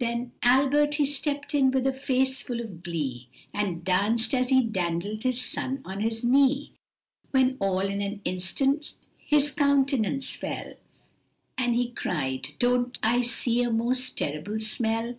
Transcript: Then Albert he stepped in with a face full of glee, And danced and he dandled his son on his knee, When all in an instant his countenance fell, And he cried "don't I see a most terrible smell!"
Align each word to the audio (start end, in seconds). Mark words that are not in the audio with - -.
Then 0.00 0.32
Albert 0.42 0.96
he 0.96 1.06
stepped 1.06 1.54
in 1.54 1.70
with 1.70 1.86
a 1.86 1.94
face 1.94 2.42
full 2.42 2.60
of 2.60 2.82
glee, 2.82 3.30
And 3.54 3.82
danced 3.82 4.34
and 4.34 4.46
he 4.50 4.62
dandled 4.62 5.22
his 5.22 5.40
son 5.40 5.80
on 5.86 6.00
his 6.00 6.22
knee, 6.22 6.74
When 7.30 7.56
all 7.58 7.80
in 7.80 8.02
an 8.02 8.20
instant 8.26 8.98
his 9.16 9.50
countenance 9.50 10.36
fell, 10.36 10.74
And 11.56 11.74
he 11.74 11.88
cried 11.90 12.50
"don't 12.58 12.98
I 13.02 13.22
see 13.22 13.62
a 13.62 13.70
most 13.72 14.18
terrible 14.18 14.60
smell!" 14.60 15.14